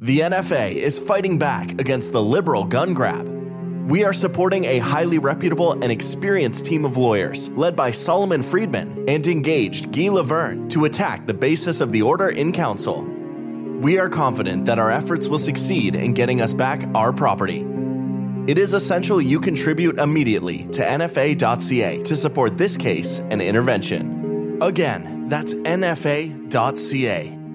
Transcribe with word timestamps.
The 0.00 0.20
NFA 0.20 0.74
is 0.74 0.98
fighting 0.98 1.38
back 1.38 1.70
against 1.80 2.12
the 2.12 2.22
liberal 2.22 2.64
gun 2.64 2.92
grab. 2.92 3.26
We 3.88 4.04
are 4.04 4.12
supporting 4.12 4.66
a 4.66 4.78
highly 4.78 5.18
reputable 5.18 5.72
and 5.72 5.84
experienced 5.84 6.66
team 6.66 6.84
of 6.84 6.98
lawyers 6.98 7.48
led 7.52 7.76
by 7.76 7.92
Solomon 7.92 8.42
Friedman 8.42 9.08
and 9.08 9.26
engaged 9.26 9.92
Guy 9.92 10.10
Lavergne 10.10 10.68
to 10.68 10.84
attack 10.84 11.24
the 11.24 11.32
basis 11.32 11.80
of 11.80 11.92
the 11.92 12.02
order 12.02 12.28
in 12.28 12.52
council. 12.52 13.04
We 13.04 13.98
are 13.98 14.10
confident 14.10 14.66
that 14.66 14.78
our 14.78 14.90
efforts 14.90 15.28
will 15.28 15.38
succeed 15.38 15.94
in 15.94 16.12
getting 16.12 16.42
us 16.42 16.52
back 16.52 16.82
our 16.94 17.14
property. 17.14 17.64
It 18.46 18.58
is 18.58 18.74
essential 18.74 19.18
you 19.18 19.40
contribute 19.40 19.96
immediately 19.96 20.66
to 20.72 20.82
NFA.ca 20.82 22.02
to 22.02 22.16
support 22.16 22.58
this 22.58 22.76
case 22.76 23.20
and 23.20 23.40
intervention. 23.40 24.58
Again, 24.60 25.30
that's 25.30 25.54
NFA.ca. 25.54 27.45